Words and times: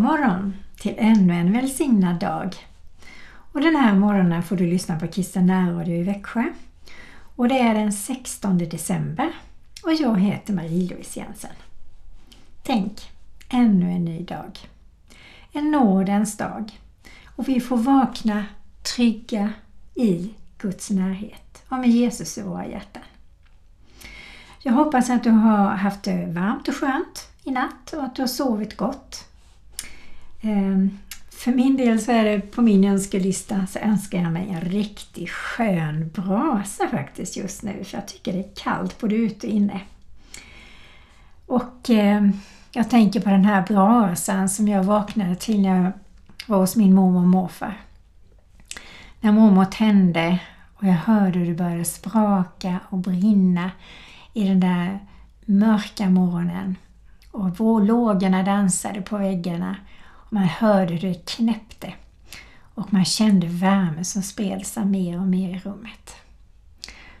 god 0.00 0.08
morgon 0.08 0.54
till 0.78 0.94
ännu 0.98 1.34
en 1.34 1.52
välsignad 1.52 2.20
dag. 2.20 2.56
Och 3.52 3.60
den 3.60 3.76
här 3.76 3.94
morgonen 3.94 4.42
får 4.42 4.56
du 4.56 4.66
lyssna 4.66 4.98
på 4.98 5.06
Kristen 5.06 5.46
närradio 5.46 5.94
i 5.94 6.02
Växjö. 6.02 6.44
Och 7.36 7.48
det 7.48 7.58
är 7.58 7.74
den 7.74 7.92
16 7.92 8.58
december 8.58 9.32
och 9.82 9.92
jag 9.92 10.20
heter 10.20 10.54
Marie-Louise 10.54 11.20
Jensen. 11.20 11.50
Tänk, 12.62 13.10
ännu 13.48 13.90
en 13.90 14.04
ny 14.04 14.24
dag. 14.24 14.58
En 15.52 15.70
nådens 15.70 16.36
dag. 16.36 16.80
Och 17.36 17.48
vi 17.48 17.60
får 17.60 17.76
vakna 17.76 18.44
trygga 18.96 19.52
i 19.94 20.34
Guds 20.58 20.90
närhet 20.90 21.62
och 21.68 21.78
med 21.78 21.90
Jesus 21.90 22.38
i 22.38 22.42
våra 22.42 22.66
hjärtan. 22.66 23.02
Jag 24.62 24.72
hoppas 24.72 25.10
att 25.10 25.24
du 25.24 25.30
har 25.30 25.68
haft 25.68 26.02
det 26.02 26.26
varmt 26.26 26.68
och 26.68 26.76
skönt 26.76 27.28
i 27.44 27.50
natt 27.50 27.92
och 27.92 28.04
att 28.04 28.14
du 28.14 28.22
har 28.22 28.26
sovit 28.26 28.76
gott. 28.76 29.29
Ehm, 30.40 30.98
för 31.30 31.52
min 31.52 31.76
del 31.76 32.00
så 32.00 32.12
är 32.12 32.24
det 32.24 32.40
på 32.40 32.62
min 32.62 32.84
önskelista 32.84 33.66
så 33.66 33.78
önskar 33.78 34.22
jag 34.22 34.32
mig 34.32 34.48
en 34.50 34.60
riktigt 34.60 35.30
skön 35.30 36.10
brasa 36.14 36.88
faktiskt 36.88 37.36
just 37.36 37.62
nu 37.62 37.84
för 37.84 37.96
jag 37.96 38.08
tycker 38.08 38.32
det 38.32 38.38
är 38.38 38.54
kallt 38.54 39.00
både 39.00 39.14
ute 39.14 39.46
och 39.46 39.52
inne. 39.52 39.80
Och 41.46 41.90
eh, 41.90 42.28
jag 42.72 42.90
tänker 42.90 43.20
på 43.20 43.30
den 43.30 43.44
här 43.44 43.62
brasan 43.66 44.48
som 44.48 44.68
jag 44.68 44.84
vaknade 44.84 45.36
till 45.36 45.60
när 45.60 45.84
jag 45.84 45.92
var 46.46 46.58
hos 46.58 46.76
min 46.76 46.94
mormor 46.94 47.20
och 47.20 47.28
morfar. 47.28 47.80
När 49.20 49.32
mormor 49.32 49.64
tände 49.64 50.38
och 50.74 50.86
jag 50.86 50.92
hörde 50.92 51.38
hur 51.38 51.46
det 51.46 51.54
började 51.54 51.84
spraka 51.84 52.80
och 52.88 52.98
brinna 52.98 53.70
i 54.34 54.48
den 54.48 54.60
där 54.60 54.98
mörka 55.44 56.10
morgonen 56.10 56.76
och 57.30 57.80
lågorna 57.84 58.42
dansade 58.42 59.02
på 59.02 59.18
väggarna 59.18 59.76
man 60.30 60.44
hörde 60.44 60.94
hur 60.94 61.08
det 61.08 61.26
knäppte 61.26 61.92
och 62.74 62.92
man 62.92 63.04
kände 63.04 63.46
värmen 63.46 64.04
som 64.04 64.22
spred 64.22 64.66
sig 64.66 64.84
mer 64.84 65.20
och 65.20 65.26
mer 65.26 65.56
i 65.56 65.60
rummet. 65.64 66.14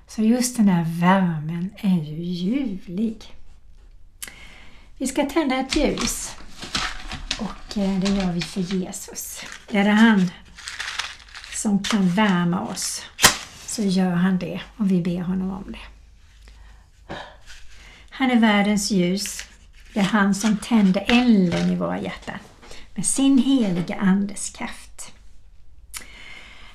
Så 0.06 0.22
just 0.22 0.56
den 0.56 0.66
där 0.66 0.84
värmen 1.00 1.70
är 1.76 2.02
ju 2.02 2.22
ljuvlig. 2.22 3.34
Vi 4.98 5.06
ska 5.06 5.24
tända 5.24 5.56
ett 5.56 5.76
ljus 5.76 6.36
och 7.38 7.78
eh, 7.78 7.98
det 7.98 8.08
gör 8.08 8.32
vi 8.32 8.40
för 8.40 8.60
Jesus. 8.60 9.44
Är 9.70 9.84
det 9.84 9.90
han 9.90 10.30
som 11.54 11.82
kan 11.82 12.08
värma 12.08 12.60
oss 12.60 13.02
så 13.66 13.82
gör 13.82 14.10
han 14.10 14.38
det 14.38 14.60
och 14.76 14.90
vi 14.90 15.00
ber 15.00 15.20
honom 15.20 15.50
om 15.50 15.72
det. 15.72 15.78
Han 18.10 18.30
är 18.30 18.36
världens 18.36 18.90
ljus. 18.90 19.44
Det 19.94 20.00
är 20.00 20.04
han 20.04 20.34
som 20.34 20.56
tänder 20.56 21.04
elden 21.08 21.70
i 21.70 21.76
våra 21.76 22.00
hjärtan 22.00 22.38
med 23.00 23.06
sin 23.06 23.38
heliga 23.38 23.96
Andes 23.96 24.50
kraft. 24.50 25.12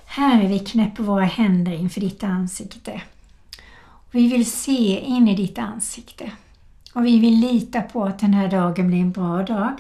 Herre, 0.06 0.48
vi 0.48 0.60
knäpper 0.60 1.04
våra 1.04 1.26
händer 1.26 1.72
inför 1.72 2.02
ditt 2.02 2.24
ansikte. 2.24 3.02
Vi 4.12 4.28
vill 4.28 4.52
se 4.52 5.00
in 5.00 5.28
i 5.28 5.36
ditt 5.36 5.58
ansikte 5.58 6.32
och 6.94 7.06
vi 7.06 7.20
vill 7.20 7.40
lita 7.40 7.82
på 7.82 8.04
att 8.04 8.20
den 8.20 8.34
här 8.34 8.48
dagen 8.48 8.88
blir 8.88 9.02
en 9.02 9.12
bra 9.12 9.44
dag. 9.44 9.74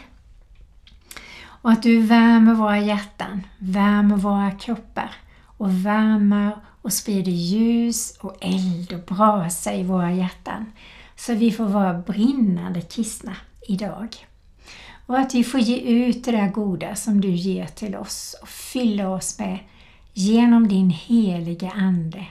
Och 1.46 1.72
att 1.72 1.84
du 1.84 2.02
värmer 2.02 2.54
våra 2.54 2.80
hjärtan, 2.80 3.44
värmer 3.58 4.18
våra 4.18 4.52
kroppar 4.52 5.12
och 5.58 5.86
värmer 5.86 6.58
och 6.82 6.94
sprider 6.94 7.32
ljus 7.32 8.18
och 8.20 8.38
eld 8.42 8.94
och 8.94 9.16
brasa 9.16 9.74
i 9.74 9.84
våra 9.84 10.12
hjärtan 10.12 10.66
så 11.16 11.34
vi 11.34 11.52
får 11.52 11.66
vara 11.66 11.94
brinnande 11.94 12.82
kristna 12.82 13.36
idag. 13.68 14.28
Och 15.06 15.20
att 15.20 15.36
vi 15.36 15.44
får 15.44 15.60
ge 15.60 15.78
ut 15.80 16.26
det 16.26 16.32
där 16.32 16.50
goda 16.50 16.96
som 16.96 17.22
du 17.22 17.30
ger 17.32 17.66
till 17.68 17.96
oss 17.96 18.36
och 18.42 18.50
fylla 18.50 19.10
oss 19.10 19.40
med 19.40 19.60
genom 20.14 20.68
din 20.68 20.90
heliga 20.90 21.72
Ande. 21.72 22.28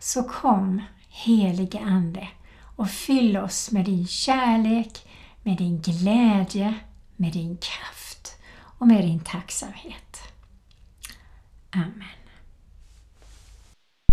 Så 0.00 0.22
kom 0.22 0.82
helige 1.08 1.80
Ande 1.80 2.28
och 2.76 2.90
fyll 2.90 3.36
oss 3.36 3.70
med 3.70 3.84
din 3.84 4.06
kärlek, 4.06 5.08
med 5.42 5.56
din 5.56 5.80
glädje, 5.80 6.74
med 7.16 7.32
din 7.32 7.56
kraft 7.56 8.36
och 8.78 8.86
med 8.86 9.04
din 9.04 9.20
tacksamhet. 9.20 10.18
Amen. 11.70 12.08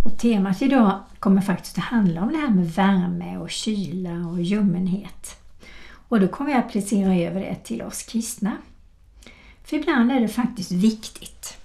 Och 0.05 0.17
temat 0.17 0.61
idag 0.61 1.03
kommer 1.19 1.41
faktiskt 1.41 1.77
att 1.77 1.83
handla 1.83 2.21
om 2.21 2.31
det 2.31 2.37
här 2.37 2.49
med 2.49 2.71
värme 2.71 3.37
och 3.37 3.49
kyla 3.49 4.27
och 4.27 4.41
ljummenhet. 4.41 5.39
Och 6.09 6.19
då 6.19 6.27
kommer 6.27 6.51
jag 6.51 6.59
applicera 6.59 7.15
över 7.15 7.39
det 7.39 7.55
till 7.55 7.81
oss 7.81 8.03
kristna. 8.03 8.57
För 9.63 9.77
ibland 9.77 10.11
är 10.11 10.19
det 10.19 10.27
faktiskt 10.27 10.71
viktigt 10.71 11.57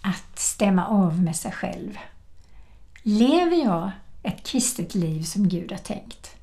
att 0.00 0.38
stämma 0.38 0.86
av 0.86 1.22
med 1.22 1.36
sig 1.36 1.52
själv. 1.52 1.98
Lever 3.02 3.64
jag 3.64 3.90
ett 4.22 4.46
kristet 4.46 4.94
liv 4.94 5.22
som 5.22 5.48
Gud 5.48 5.72
har 5.72 5.78
tänkt? 5.78 6.36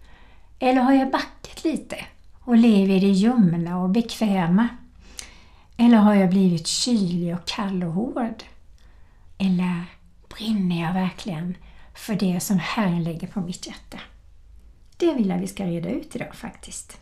Eller 0.59 0.81
har 0.81 0.94
jag 0.94 1.12
backat 1.12 1.63
lite 1.63 2.06
och 2.40 2.57
lever 2.57 2.95
i 2.95 3.00
det 3.00 3.07
ljumna 3.07 3.79
och 3.79 3.89
bekväma? 3.89 4.68
Eller 5.78 5.97
har 5.97 6.13
jag 6.13 6.29
blivit 6.29 6.68
kylig 6.68 7.35
och 7.35 7.45
kall 7.45 7.84
och 7.84 7.94
hård? 7.94 8.44
Eller 9.38 9.84
brinner 10.38 10.81
jag 10.81 10.94
verkligen 10.94 11.57
för 11.95 12.16
det 12.16 12.39
som 12.39 12.59
Herren 12.59 13.03
lägger 13.03 13.28
på 13.28 13.41
mitt 13.41 13.68
hjärta? 13.68 14.00
Det 14.97 15.13
vill 15.13 15.29
jag 15.29 15.38
vi 15.38 15.47
ska 15.47 15.66
reda 15.66 15.89
ut 15.89 16.16
idag 16.16 16.35
faktiskt. 16.35 17.00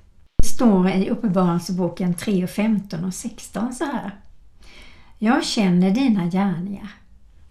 Det 0.55 0.57
står 0.57 0.89
i 0.89 1.09
Uppenbarelseboken 1.09 2.13
3, 2.13 2.47
15 2.47 3.05
och 3.05 3.13
16 3.13 3.73
så 3.73 3.85
här. 3.85 4.15
Jag 5.19 5.45
känner 5.45 5.91
dina 5.91 6.25
gärningar. 6.25 6.89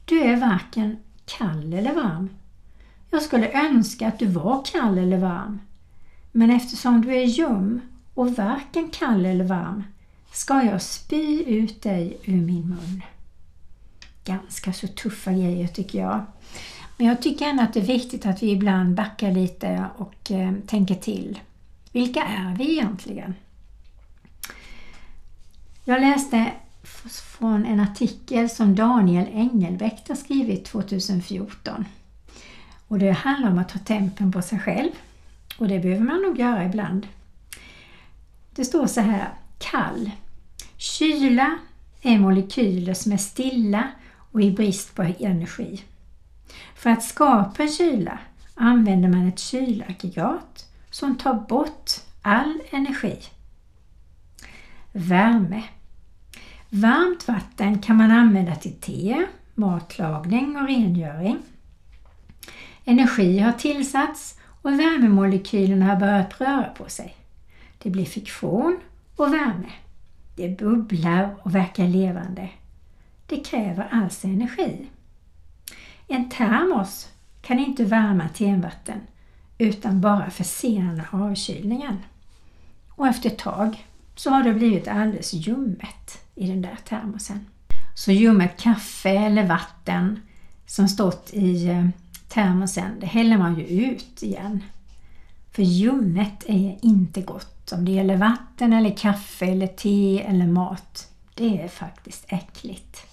Du 0.04 0.20
är 0.20 0.36
varken 0.36 0.96
kall 1.26 1.72
eller 1.72 1.94
varm. 1.94 2.28
Jag 3.10 3.22
skulle 3.22 3.68
önska 3.68 4.08
att 4.08 4.18
du 4.18 4.26
var 4.26 4.64
kall 4.64 4.98
eller 4.98 5.18
varm. 5.18 5.60
Men 6.32 6.50
eftersom 6.50 7.00
du 7.00 7.14
är 7.14 7.24
ljum 7.24 7.80
och 8.14 8.36
varken 8.36 8.90
kall 8.90 9.26
eller 9.26 9.44
varm 9.44 9.84
ska 10.32 10.62
jag 10.62 10.82
spy 10.82 11.44
ut 11.46 11.82
dig 11.82 12.18
ur 12.24 12.40
min 12.40 12.68
mun. 12.68 13.02
Ganska 14.24 14.72
så 14.72 14.88
tuffa 14.88 15.32
grejer 15.32 15.68
tycker 15.68 15.98
jag. 15.98 16.20
Men 16.96 17.06
jag 17.06 17.22
tycker 17.22 17.44
ändå 17.44 17.62
att 17.62 17.74
det 17.74 17.80
är 17.80 17.84
viktigt 17.84 18.26
att 18.26 18.42
vi 18.42 18.50
ibland 18.50 18.94
backar 18.94 19.30
lite 19.30 19.84
och 19.96 20.30
eh, 20.30 20.52
tänker 20.66 20.94
till. 20.94 21.38
Vilka 21.94 22.22
är 22.22 22.56
vi 22.56 22.72
egentligen? 22.72 23.34
Jag 25.84 26.00
läste 26.00 26.52
från 27.38 27.66
en 27.66 27.80
artikel 27.80 28.50
som 28.50 28.74
Daniel 28.74 29.28
Engelbäck 29.32 30.08
har 30.08 30.14
skrivit 30.14 30.64
2014. 30.64 31.84
Och 32.88 32.98
Det 32.98 33.10
handlar 33.10 33.50
om 33.50 33.58
att 33.58 33.68
ta 33.68 33.78
tempen 33.78 34.32
på 34.32 34.42
sig 34.42 34.58
själv. 34.58 34.90
Och 35.58 35.68
det 35.68 35.78
behöver 35.78 36.04
man 36.04 36.22
nog 36.22 36.38
göra 36.38 36.64
ibland. 36.64 37.06
Det 38.54 38.64
står 38.64 38.86
så 38.86 39.00
här, 39.00 39.28
kall. 39.58 40.10
Kyla 40.76 41.58
är 42.02 42.18
molekyler 42.18 42.94
som 42.94 43.12
är 43.12 43.16
stilla 43.16 43.88
och 44.32 44.42
i 44.42 44.50
brist 44.50 44.94
på 44.94 45.02
energi. 45.02 45.82
För 46.74 46.90
att 46.90 47.02
skapa 47.02 47.68
kyla 47.68 48.18
använder 48.54 49.08
man 49.08 49.28
ett 49.28 49.38
kylaggregat 49.38 50.63
som 50.94 51.16
tar 51.16 51.34
bort 51.34 51.90
all 52.22 52.60
energi. 52.70 53.18
Värme. 54.92 55.62
Varmt 56.70 57.28
vatten 57.28 57.78
kan 57.78 57.96
man 57.96 58.10
använda 58.10 58.54
till 58.54 58.80
te, 58.80 59.26
matlagning 59.54 60.56
och 60.56 60.66
rengöring. 60.66 61.38
Energi 62.84 63.38
har 63.38 63.52
tillsatts 63.52 64.38
och 64.62 64.72
värmemolekylerna 64.72 65.86
har 65.86 65.96
börjat 65.96 66.40
röra 66.40 66.68
på 66.76 66.88
sig. 66.88 67.16
Det 67.78 67.90
blir 67.90 68.04
fiktion 68.04 68.78
och 69.16 69.34
värme. 69.34 69.72
Det 70.36 70.58
bubblar 70.58 71.36
och 71.42 71.54
verkar 71.54 71.88
levande. 71.88 72.48
Det 73.26 73.44
kräver 73.44 73.88
alltså 73.92 74.26
energi. 74.26 74.86
En 76.08 76.30
termos 76.30 77.08
kan 77.42 77.58
inte 77.58 77.84
värma 77.84 78.28
tenvatten 78.28 79.00
utan 79.58 80.00
bara 80.00 80.30
försena 80.30 81.04
avkylningen. 81.10 81.98
Och 82.88 83.06
efter 83.06 83.30
ett 83.30 83.38
tag 83.38 83.86
så 84.14 84.30
har 84.30 84.42
det 84.42 84.54
blivit 84.54 84.88
alldeles 84.88 85.32
ljummet 85.32 86.24
i 86.34 86.46
den 86.46 86.62
där 86.62 86.78
termosen. 86.84 87.46
Så 87.94 88.12
ljummet 88.12 88.60
kaffe 88.60 89.10
eller 89.10 89.46
vatten 89.46 90.20
som 90.66 90.88
stått 90.88 91.30
i 91.32 91.66
eh, 91.68 91.86
termosen, 92.28 93.00
det 93.00 93.06
häller 93.06 93.38
man 93.38 93.58
ju 93.58 93.64
ut 93.64 94.22
igen. 94.22 94.62
För 95.52 95.62
ljummet 95.62 96.44
är 96.46 96.78
inte 96.82 97.20
gott. 97.20 97.72
Om 97.72 97.84
det 97.84 97.92
gäller 97.92 98.16
vatten 98.16 98.72
eller 98.72 98.96
kaffe 98.96 99.46
eller 99.46 99.66
te 99.66 100.22
eller 100.22 100.46
mat. 100.46 101.12
Det 101.34 101.62
är 101.62 101.68
faktiskt 101.68 102.24
äckligt. 102.28 103.06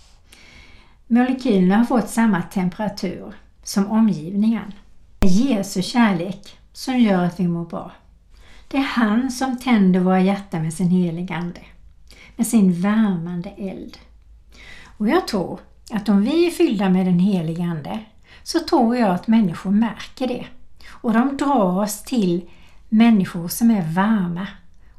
Molekylerna 1.08 1.78
har 1.78 1.86
fått 1.86 2.10
samma 2.10 2.42
temperatur 2.42 3.34
som 3.64 3.92
omgivningen. 3.92 4.74
Det 5.22 5.28
är 5.28 5.58
Jesu 5.58 5.82
kärlek 5.82 6.58
som 6.74 7.00
gör 7.00 7.24
att 7.24 7.40
vi 7.40 7.48
mår 7.48 7.66
bra. 7.66 7.92
Det 8.68 8.78
är 8.78 8.82
han 8.82 9.32
som 9.32 9.60
tänder 9.60 10.00
våra 10.00 10.22
hjärtan 10.22 10.62
med 10.62 10.74
sin 10.74 10.90
heliga 10.90 11.36
Ande. 11.36 11.62
med 12.36 12.48
sin 12.48 12.82
värmande 12.82 13.50
eld. 13.50 13.98
Och 14.98 15.10
jag 15.10 15.28
tror 15.28 15.60
att 15.92 16.10
om 16.10 16.22
vi 16.22 16.48
är 16.48 16.52
fyllda 16.52 16.90
med 16.90 17.06
den 17.06 17.20
helige 17.20 17.64
Ande 17.64 18.00
så 18.44 18.60
tror 18.60 18.98
jag 18.98 19.10
att 19.10 19.28
människor 19.28 19.72
märker 19.72 20.28
det. 20.28 20.46
Och 20.90 21.14
de 21.14 21.38
drar 21.38 21.80
oss 21.80 22.04
till 22.04 22.50
människor 22.90 23.48
som 23.48 23.72
är 23.72 23.94
varma. 23.94 24.48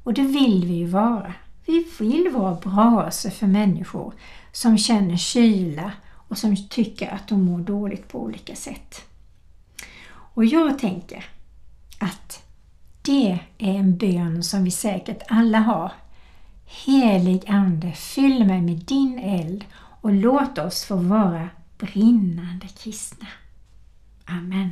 Och 0.02 0.14
det 0.14 0.22
vill 0.22 0.64
vi 0.66 0.74
ju 0.74 0.86
vara. 0.86 1.34
Vi 1.66 1.86
vill 1.98 2.28
vara 2.32 2.54
brasor 2.54 3.02
alltså 3.02 3.30
för 3.30 3.46
människor 3.46 4.12
som 4.52 4.78
känner 4.78 5.16
kyla 5.16 5.92
och 6.28 6.38
som 6.38 6.68
tycker 6.68 7.14
att 7.14 7.28
de 7.28 7.44
mår 7.44 7.58
dåligt 7.58 8.08
på 8.08 8.22
olika 8.22 8.56
sätt. 8.56 9.11
Och 10.34 10.44
jag 10.44 10.78
tänker 10.78 11.24
att 11.98 12.42
det 13.02 13.38
är 13.58 13.74
en 13.74 13.96
bön 13.96 14.44
som 14.44 14.64
vi 14.64 14.70
säkert 14.70 15.22
alla 15.28 15.58
har. 15.58 15.92
Helig 16.64 17.44
Ande, 17.48 17.92
fyll 17.92 18.44
mig 18.46 18.60
med 18.60 18.76
din 18.76 19.18
eld 19.18 19.64
och 19.74 20.12
låt 20.12 20.58
oss 20.58 20.84
få 20.84 20.96
vara 20.96 21.48
brinnande 21.78 22.68
kristna. 22.68 23.26
Amen. 24.24 24.70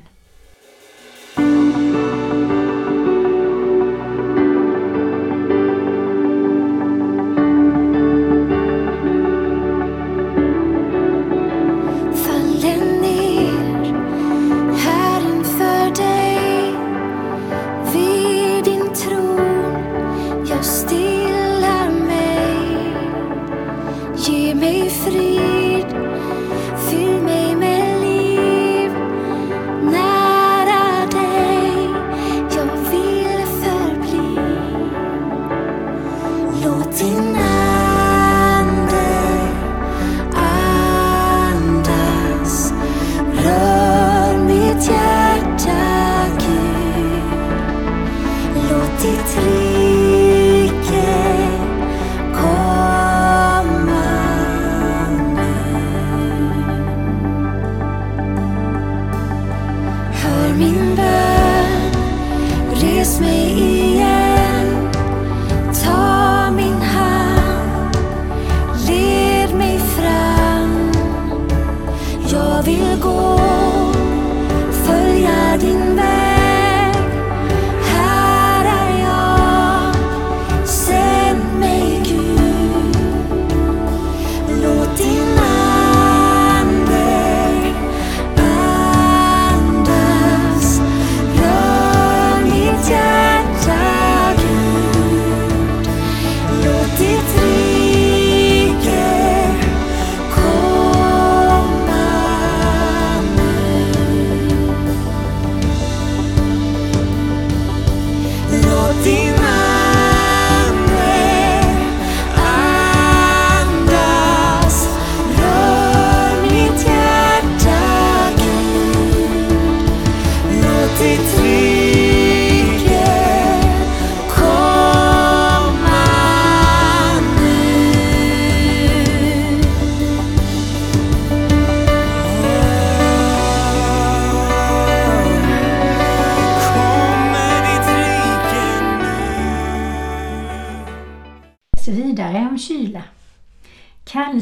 Vidare 36.61 37.60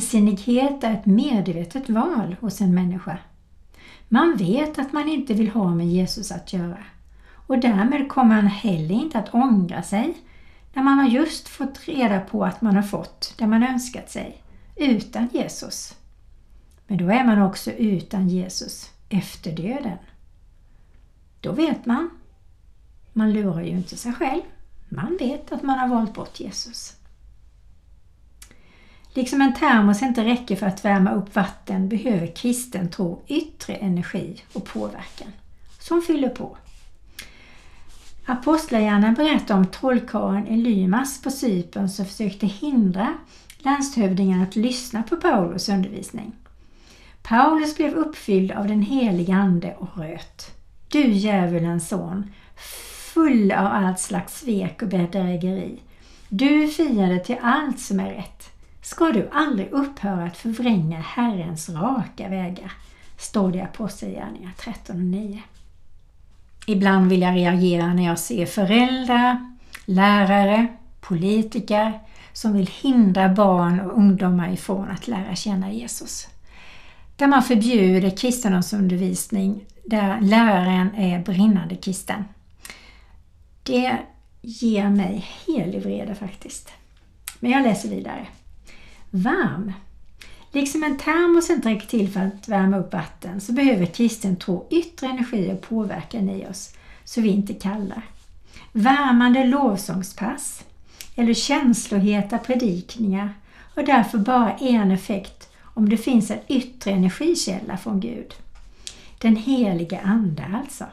Kallsinnighet 0.08 0.84
är 0.84 0.92
ett 0.92 1.06
medvetet 1.06 1.88
val 1.90 2.36
hos 2.40 2.60
en 2.60 2.74
människa. 2.74 3.18
Man 4.08 4.36
vet 4.36 4.78
att 4.78 4.92
man 4.92 5.08
inte 5.08 5.34
vill 5.34 5.48
ha 5.48 5.74
med 5.74 5.86
Jesus 5.86 6.32
att 6.32 6.52
göra 6.52 6.84
och 7.32 7.58
därmed 7.58 8.08
kommer 8.08 8.34
man 8.34 8.46
heller 8.46 8.94
inte 8.94 9.18
att 9.18 9.34
ångra 9.34 9.82
sig 9.82 10.14
när 10.72 10.82
man 10.82 10.98
har 10.98 11.08
just 11.08 11.48
fått 11.48 11.88
reda 11.88 12.20
på 12.20 12.44
att 12.44 12.60
man 12.60 12.76
har 12.76 12.82
fått 12.82 13.34
det 13.38 13.46
man 13.46 13.62
önskat 13.62 14.10
sig 14.10 14.42
utan 14.76 15.28
Jesus. 15.32 15.96
Men 16.86 16.98
då 16.98 17.08
är 17.08 17.24
man 17.24 17.42
också 17.42 17.70
utan 17.70 18.28
Jesus 18.28 18.90
efter 19.08 19.52
döden. 19.52 19.98
Då 21.40 21.52
vet 21.52 21.86
man. 21.86 22.10
Man 23.12 23.32
lurar 23.32 23.62
ju 23.62 23.70
inte 23.70 23.96
sig 23.96 24.12
själv. 24.12 24.42
Man 24.88 25.16
vet 25.20 25.52
att 25.52 25.62
man 25.62 25.78
har 25.78 25.88
valt 25.88 26.14
bort 26.14 26.40
Jesus. 26.40 26.97
Liksom 29.18 29.40
en 29.40 29.54
termos 29.54 30.02
inte 30.02 30.24
räcker 30.24 30.56
för 30.56 30.66
att 30.66 30.84
värma 30.84 31.12
upp 31.12 31.34
vatten 31.34 31.88
behöver 31.88 32.26
kristen 32.26 32.90
tro 32.90 33.22
yttre 33.26 33.74
energi 33.74 34.42
och 34.52 34.64
påverkan 34.64 35.32
som 35.78 36.02
fyller 36.02 36.28
på. 36.28 36.56
Apostlagärningarna 38.26 39.12
berättar 39.12 39.56
om 39.56 39.66
trollkarlen 39.66 40.46
Elymas 40.46 41.22
på 41.22 41.30
Cypern 41.30 41.88
som 41.88 42.06
försökte 42.06 42.46
hindra 42.46 43.14
landshövdingen 43.58 44.42
att 44.42 44.56
lyssna 44.56 45.02
på 45.02 45.16
Paulus 45.16 45.68
undervisning. 45.68 46.32
Paulus 47.22 47.76
blev 47.76 47.94
uppfylld 47.94 48.52
av 48.52 48.68
den 48.68 48.82
helige 48.82 49.34
Ande 49.34 49.74
och 49.78 49.98
röt. 49.98 50.50
Du 50.88 51.12
djävulens 51.12 51.88
son, 51.88 52.30
full 53.14 53.52
av 53.52 53.66
allt 53.66 54.00
slags 54.00 54.40
svek 54.40 54.82
och 54.82 54.88
bedrägeri. 54.88 55.80
Du 56.28 56.62
är 56.62 56.68
fiende 56.68 57.18
till 57.18 57.36
allt 57.42 57.80
som 57.80 58.00
är 58.00 58.14
rätt 58.14 58.57
ska 58.90 59.12
du 59.12 59.28
aldrig 59.32 59.70
upphöra 59.70 60.24
att 60.24 60.36
förvränga 60.36 61.00
Herrens 61.00 61.68
raka 61.68 62.28
vägar, 62.28 62.72
står 63.18 63.52
det 63.52 63.58
i 63.58 63.62
Apostlagärningarna 63.62 64.52
13 64.58 64.96
och 64.96 65.02
9. 65.02 65.42
Ibland 66.66 67.10
vill 67.10 67.22
jag 67.22 67.34
reagera 67.34 67.94
när 67.94 68.04
jag 68.06 68.18
ser 68.18 68.46
föräldrar, 68.46 69.56
lärare, 69.84 70.66
politiker 71.00 72.00
som 72.32 72.52
vill 72.52 72.70
hindra 72.82 73.28
barn 73.28 73.80
och 73.80 73.98
ungdomar 73.98 74.52
ifrån 74.52 74.88
att 74.88 75.08
lära 75.08 75.34
känna 75.34 75.72
Jesus. 75.72 76.28
Där 77.16 77.26
man 77.26 77.42
förbjuder 77.42 78.16
kristendomsundervisning 78.16 79.64
där 79.84 80.20
läraren 80.20 80.94
är 80.94 81.18
brinnande 81.18 81.76
kristen. 81.76 82.24
Det 83.62 83.98
ger 84.40 84.88
mig 84.88 85.26
helig 85.46 85.82
vrede 85.82 86.14
faktiskt. 86.14 86.72
Men 87.40 87.50
jag 87.50 87.62
läser 87.62 87.88
vidare 87.88 88.26
varm. 89.10 89.72
Liksom 90.52 90.84
en 90.84 90.98
termos 90.98 91.50
inte 91.50 91.68
räcker 91.68 91.86
till 91.86 92.10
för 92.12 92.20
att 92.20 92.48
värma 92.48 92.78
upp 92.78 92.92
vatten 92.92 93.40
så 93.40 93.52
behöver 93.52 93.86
kristen 93.86 94.36
tro 94.36 94.66
yttre 94.70 95.06
energi 95.06 95.52
och 95.52 95.68
påverkan 95.68 96.28
i 96.30 96.46
oss 96.46 96.74
så 97.04 97.20
vi 97.20 97.28
inte 97.28 97.54
kallar. 97.54 98.02
Värmande 98.72 99.44
lovsångspass 99.44 100.64
eller 101.16 101.34
känsloheta 101.34 102.38
predikningar 102.38 103.34
har 103.74 103.82
därför 103.82 104.18
bara 104.18 104.52
en 104.52 104.90
effekt 104.90 105.52
om 105.62 105.88
det 105.88 105.96
finns 105.96 106.30
en 106.30 106.38
yttre 106.48 106.90
energikälla 106.90 107.76
från 107.76 108.00
Gud. 108.00 108.34
Den 109.18 109.36
heliga 109.36 110.00
Ande 110.00 110.44
alltså. 110.54 110.84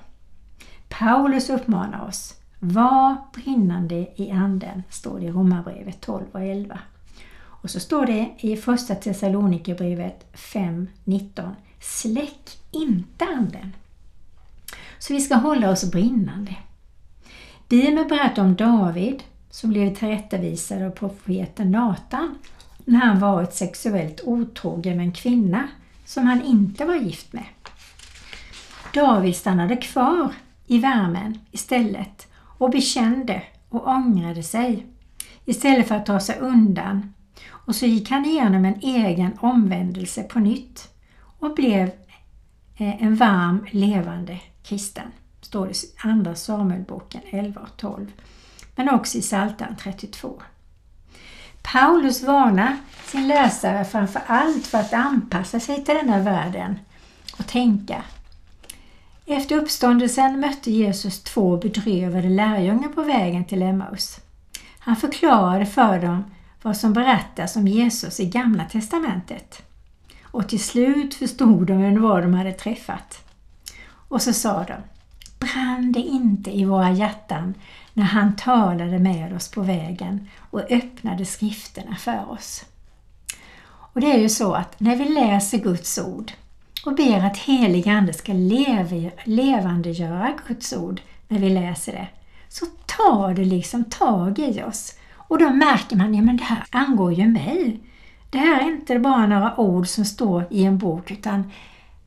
Paulus 0.89 1.49
uppmanar 1.49 2.07
oss 2.07 2.33
Var 2.59 3.15
brinnande 3.33 3.95
i 4.15 4.31
Anden, 4.31 4.83
står 4.89 5.19
det 5.19 5.25
i 5.25 5.31
Romarbrevet 5.31 6.01
12 6.01 6.25
och 6.31 6.41
11. 6.41 6.79
Och 7.65 7.71
så 7.71 7.79
står 7.79 8.05
det 8.05 8.29
i 8.37 8.57
första 8.57 8.95
Thessalonikerbrevet 8.95 10.25
5.19 10.33 11.55
Släck 11.79 12.57
inte 12.71 13.25
anden. 13.25 13.75
Så 14.99 15.13
vi 15.13 15.21
ska 15.21 15.35
hålla 15.35 15.71
oss 15.71 15.91
brinnande. 15.91 16.55
Bibeln 17.69 18.07
berättar 18.07 18.41
om 18.41 18.55
David 18.55 19.23
som 19.49 19.69
blev 19.69 19.95
tillrättavisad 19.95 20.81
av 20.81 20.89
profeten 20.89 21.71
Natan 21.71 22.35
när 22.85 22.99
han 22.99 23.19
varit 23.19 23.53
sexuellt 23.53 24.21
otrogen 24.23 24.97
med 24.97 25.05
en 25.05 25.11
kvinna 25.11 25.67
som 26.05 26.25
han 26.25 26.41
inte 26.41 26.85
var 26.85 26.95
gift 26.95 27.33
med. 27.33 27.45
David 28.93 29.35
stannade 29.35 29.75
kvar 29.75 30.33
i 30.67 30.79
värmen 30.79 31.39
istället 31.51 32.27
och 32.37 32.69
bekände 32.69 33.41
och 33.69 33.87
ångrade 33.87 34.43
sig 34.43 34.85
istället 35.45 35.87
för 35.87 35.95
att 35.95 36.05
ta 36.05 36.19
sig 36.19 36.39
undan 36.39 37.14
och 37.65 37.75
så 37.75 37.85
gick 37.85 38.09
han 38.09 38.25
igenom 38.25 38.65
en 38.65 38.79
egen 38.81 39.37
omvändelse 39.39 40.23
på 40.23 40.39
nytt 40.39 40.89
och 41.39 41.55
blev 41.55 41.91
eh, 42.77 43.03
en 43.03 43.15
varm 43.15 43.65
levande 43.71 44.39
kristen. 44.63 45.07
Står 45.41 45.67
det 45.67 45.83
i 45.83 45.87
Andra 45.97 46.35
Samuelboken 46.35 47.21
11 47.29 47.61
och 47.61 47.77
12. 47.77 48.11
Men 48.75 48.89
också 48.89 49.17
i 49.17 49.21
Psaltaren 49.21 49.75
32. 49.75 50.41
Paulus 51.61 52.23
varnar 52.23 52.77
sin 53.05 53.27
läsare 53.27 53.85
framför 53.85 54.21
allt 54.27 54.67
för 54.67 54.77
att 54.77 54.93
anpassa 54.93 55.59
sig 55.59 55.83
till 55.83 55.95
denna 55.95 56.19
världen 56.19 56.79
och 57.39 57.47
tänka. 57.47 58.03
Efter 59.25 59.55
uppståndelsen 59.55 60.39
mötte 60.39 60.71
Jesus 60.71 61.23
två 61.23 61.57
bedrövade 61.57 62.29
lärjungar 62.29 62.89
på 62.89 63.01
vägen 63.01 63.45
till 63.45 63.61
Emmaus. 63.61 64.19
Han 64.79 64.95
förklarade 64.95 65.65
för 65.65 65.99
dem 65.99 66.23
vad 66.65 66.77
som 66.77 66.93
berättas 66.93 67.55
om 67.55 67.67
Jesus 67.67 68.19
i 68.19 68.25
Gamla 68.25 68.65
testamentet. 68.65 69.61
Och 70.23 70.49
till 70.49 70.63
slut 70.63 71.13
förstod 71.13 71.67
de 71.67 72.01
vad 72.01 72.23
de 72.23 72.33
hade 72.33 72.51
träffat. 72.51 73.23
Och 74.07 74.21
så 74.21 74.33
sa 74.33 74.63
de, 74.63 74.73
brann 75.39 75.91
det 75.91 75.99
inte 75.99 76.57
i 76.57 76.65
våra 76.65 76.91
hjärtan 76.91 77.53
när 77.93 78.03
han 78.03 78.35
talade 78.35 78.99
med 78.99 79.35
oss 79.35 79.51
på 79.51 79.61
vägen 79.61 80.29
och 80.51 80.71
öppnade 80.71 81.25
skrifterna 81.25 81.95
för 81.95 82.31
oss. 82.31 82.65
Och 83.67 84.01
det 84.01 84.11
är 84.11 84.19
ju 84.19 84.29
så 84.29 84.53
att 84.53 84.79
när 84.79 84.95
vi 84.95 85.09
läser 85.09 85.57
Guds 85.57 85.97
ord 85.97 86.31
och 86.85 86.95
ber 86.95 87.25
att 87.25 87.37
helig 87.37 87.89
Ande 87.89 88.13
ska 88.13 88.33
levandegöra 89.23 90.33
Guds 90.47 90.73
ord 90.73 91.01
när 91.27 91.39
vi 91.39 91.49
läser 91.49 91.91
det, 91.91 92.07
så 92.49 92.65
tar 92.85 93.33
det 93.33 93.45
liksom 93.45 93.83
tag 93.83 94.39
i 94.39 94.63
oss. 94.63 94.93
Och 95.27 95.39
då 95.39 95.49
märker 95.49 95.95
man, 95.95 96.13
ja 96.13 96.21
men 96.21 96.37
det 96.37 96.43
här 96.43 96.63
angår 96.69 97.13
ju 97.13 97.27
mig. 97.27 97.79
Det 98.29 98.37
här 98.37 98.61
är 98.61 98.65
inte 98.65 98.99
bara 98.99 99.27
några 99.27 99.59
ord 99.59 99.87
som 99.87 100.05
står 100.05 100.47
i 100.49 100.63
en 100.63 100.77
bok 100.77 101.11
utan 101.11 101.51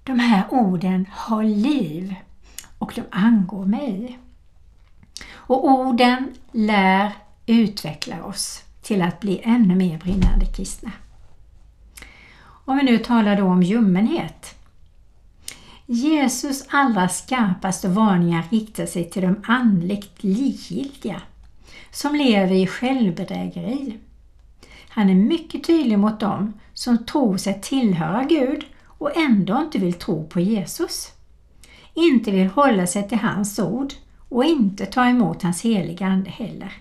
de 0.05 0.19
här 0.19 0.45
orden 0.51 1.07
har 1.11 1.43
liv 1.43 2.15
och 2.79 2.93
de 2.95 3.03
angår 3.11 3.65
mig. 3.65 4.19
Och 5.33 5.69
orden 5.69 6.35
lär 6.53 7.13
utveckla 7.47 8.25
oss 8.25 8.63
till 8.83 9.03
att 9.03 9.21
bli 9.21 9.41
ännu 9.45 9.75
mer 9.75 9.99
brinnande 9.99 10.47
kristna. 10.47 10.93
Om 12.45 12.77
vi 12.77 12.83
nu 12.83 12.99
talar 12.99 13.37
då 13.37 13.45
om 13.45 13.63
ljummenhet. 13.63 14.55
Jesus 15.87 16.67
allra 16.69 17.09
skarpaste 17.09 17.89
varningar 17.89 18.45
riktar 18.51 18.87
sig 18.87 19.11
till 19.11 19.23
de 19.23 19.43
andligt 19.45 20.23
likgiltiga 20.23 21.23
som 21.91 22.15
lever 22.15 22.55
i 22.55 22.67
självbedrägeri. 22.67 23.99
Han 24.89 25.11
är 25.11 25.15
mycket 25.15 25.65
tydlig 25.65 25.99
mot 25.99 26.21
dem 26.21 26.53
som 26.73 27.07
tror 27.07 27.37
sig 27.37 27.61
tillhöra 27.61 28.25
Gud 28.25 28.65
och 28.85 29.17
ändå 29.17 29.61
inte 29.61 29.79
vill 29.79 29.93
tro 29.93 30.27
på 30.29 30.41
Jesus. 30.41 31.13
Inte 31.95 32.31
vill 32.31 32.47
hålla 32.47 32.87
sig 32.87 33.09
till 33.09 33.19
hans 33.19 33.59
ord 33.59 33.93
och 34.29 34.45
inte 34.45 34.87
ta 34.87 35.09
emot 35.09 35.43
hans 35.43 35.63
heliga 35.63 36.07
Ande 36.07 36.31
heller. 36.31 36.73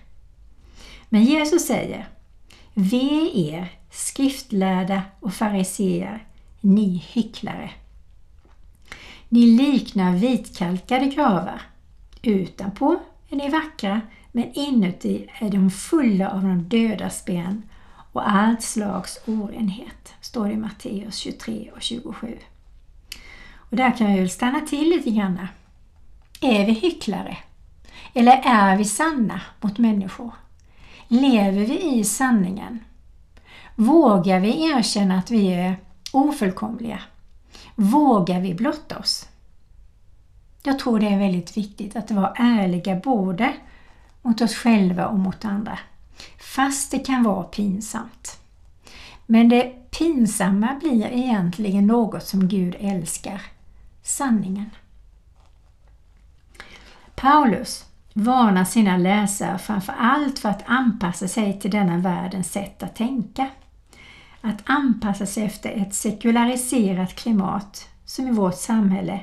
Men 1.08 1.24
Jesus 1.24 1.66
säger 1.66 2.08
Ve 2.74 3.30
er 3.34 3.72
skriftlärda 3.90 5.02
och 5.20 5.34
fariseer, 5.34 6.26
ni 6.60 7.04
hycklare. 7.12 7.70
Ni 9.28 9.46
liknar 9.46 10.16
vitkalkade 10.16 11.06
gravar. 11.06 11.62
Utanpå 12.22 12.96
är 13.28 13.36
ni 13.36 13.48
vackra, 13.48 14.00
men 14.38 14.52
inuti 14.52 15.26
är 15.38 15.50
de 15.50 15.70
fulla 15.70 16.30
av 16.30 16.42
de 16.42 16.62
dödas 16.62 17.24
ben 17.24 17.62
och 18.12 18.30
allt 18.30 18.62
slags 18.62 19.18
orenhet, 19.26 20.14
står 20.20 20.46
det 20.46 20.52
i 20.52 20.56
Matteus 20.56 21.16
23 21.16 21.70
och 21.74 21.82
27. 21.82 22.38
Och 23.56 23.76
där 23.76 23.96
kan 23.96 24.10
jag 24.10 24.18
väl 24.18 24.30
stanna 24.30 24.60
till 24.60 24.88
lite 24.88 25.10
grann. 25.10 25.48
Är 26.40 26.66
vi 26.66 26.72
hycklare? 26.72 27.36
Eller 28.14 28.42
är 28.44 28.76
vi 28.76 28.84
sanna 28.84 29.40
mot 29.60 29.78
människor? 29.78 30.30
Lever 31.08 31.66
vi 31.66 31.98
i 31.98 32.04
sanningen? 32.04 32.78
Vågar 33.74 34.40
vi 34.40 34.70
erkänna 34.70 35.18
att 35.18 35.30
vi 35.30 35.52
är 35.52 35.76
ofullkomliga? 36.12 37.00
Vågar 37.74 38.40
vi 38.40 38.54
blotta 38.54 38.98
oss? 38.98 39.28
Jag 40.62 40.78
tror 40.78 41.00
det 41.00 41.08
är 41.08 41.18
väldigt 41.18 41.56
viktigt 41.56 41.96
att 41.96 42.10
vara 42.10 42.32
ärliga 42.36 42.96
både 42.96 43.54
mot 44.28 44.40
oss 44.40 44.54
själva 44.54 45.06
och 45.06 45.18
mot 45.18 45.44
andra. 45.44 45.78
Fast 46.38 46.90
det 46.90 46.98
kan 46.98 47.22
vara 47.22 47.44
pinsamt. 47.44 48.40
Men 49.26 49.48
det 49.48 49.90
pinsamma 49.90 50.74
blir 50.80 51.06
egentligen 51.06 51.86
något 51.86 52.24
som 52.24 52.48
Gud 52.48 52.76
älskar. 52.80 53.42
Sanningen. 54.02 54.70
Paulus 57.14 57.84
varnar 58.12 58.64
sina 58.64 58.96
läsare 58.96 59.58
framför 59.58 59.94
allt 59.98 60.38
för 60.38 60.48
att 60.48 60.62
anpassa 60.66 61.28
sig 61.28 61.60
till 61.60 61.70
denna 61.70 61.98
världens 61.98 62.52
sätt 62.52 62.82
att 62.82 62.96
tänka. 62.96 63.46
Att 64.40 64.62
anpassa 64.64 65.26
sig 65.26 65.44
efter 65.44 65.70
ett 65.70 65.94
sekulariserat 65.94 67.14
klimat 67.14 67.88
som 68.04 68.28
i 68.28 68.30
vårt 68.30 68.58
samhälle 68.58 69.20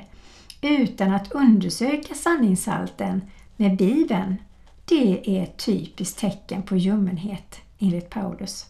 utan 0.60 1.14
att 1.14 1.32
undersöka 1.32 2.14
sanningshalten 2.14 3.22
med 3.56 3.76
Bibeln, 3.76 4.36
det 4.88 5.38
är 5.38 5.42
ett 5.42 5.56
typiskt 5.56 6.18
tecken 6.18 6.62
på 6.62 6.76
ljummenhet 6.76 7.60
enligt 7.78 8.10
Paulus. 8.10 8.66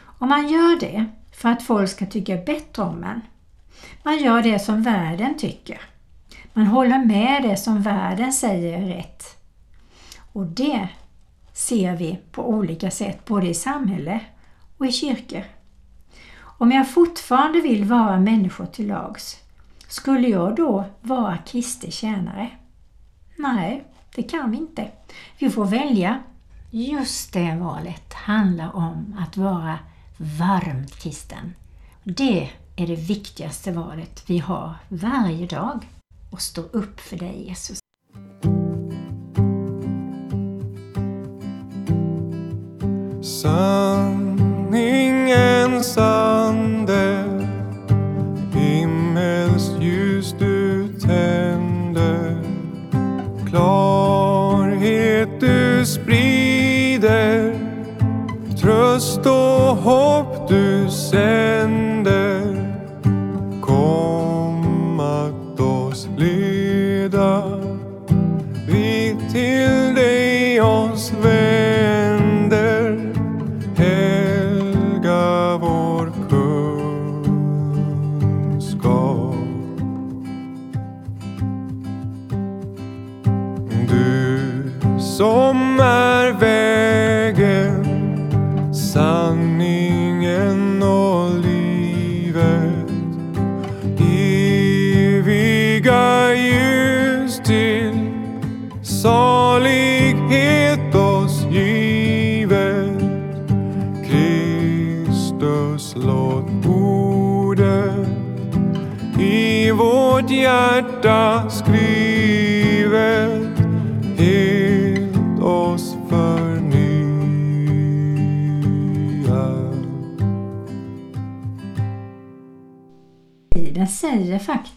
Och 0.00 0.28
man 0.28 0.48
gör 0.48 0.80
det 0.80 1.06
för 1.32 1.48
att 1.48 1.62
folk 1.62 1.90
ska 1.90 2.06
tycka 2.06 2.36
bättre 2.36 2.82
om 2.82 3.04
en, 3.04 3.20
man 4.02 4.18
gör 4.18 4.42
det 4.42 4.58
som 4.58 4.82
världen 4.82 5.38
tycker. 5.38 5.80
Man 6.52 6.66
håller 6.66 7.04
med 7.04 7.42
det 7.42 7.56
som 7.56 7.82
världen 7.82 8.32
säger 8.32 8.78
är 8.78 8.86
rätt. 8.86 9.24
Och 10.32 10.46
det 10.46 10.88
ser 11.52 11.96
vi 11.96 12.18
på 12.32 12.48
olika 12.48 12.90
sätt 12.90 13.24
både 13.24 13.48
i 13.48 13.54
samhälle 13.54 14.20
och 14.78 14.86
i 14.86 14.92
kyrkor. 14.92 15.44
Om 16.40 16.72
jag 16.72 16.90
fortfarande 16.90 17.60
vill 17.60 17.84
vara 17.84 18.20
människor 18.20 18.66
till 18.66 18.86
lags, 18.86 19.36
skulle 19.88 20.28
jag 20.28 20.56
då 20.56 20.84
vara 21.00 21.36
Kristi 21.36 21.90
tjänare? 21.90 22.50
Nej, 23.36 23.84
det 24.18 24.22
kan 24.22 24.50
vi 24.50 24.56
inte. 24.56 24.90
Vi 25.38 25.50
får 25.50 25.64
välja. 25.64 26.22
Just 26.70 27.32
det 27.32 27.56
valet 27.60 28.14
handlar 28.14 28.76
om 28.76 29.16
att 29.18 29.36
vara 29.36 29.78
varmt 30.38 30.96
kristen. 30.96 31.54
Det 32.04 32.50
är 32.76 32.86
det 32.86 32.94
viktigaste 32.94 33.72
valet 33.72 34.24
vi 34.26 34.38
har 34.38 34.74
varje 34.88 35.46
dag 35.46 35.88
och 36.30 36.40
stå 36.40 36.60
upp 36.60 37.00
för 37.00 37.16
dig 37.16 37.48
Jesus. 37.48 37.78
Sanningen, 43.42 44.52
ande 45.72 45.84
du 55.78 55.86
sprider 55.86 57.54
Tröst 58.60 59.26
och 59.26 59.76
hopp 59.76 60.48
du 60.48 60.90
sänder. 60.90 62.42
Kom 63.62 65.00
att 65.00 65.60
oss 65.60 66.08
leda 66.16 67.42
Vi 68.68 69.16
till 69.32 69.94
dig 69.94 70.60
oss 70.60 71.12
vänder 71.22 71.37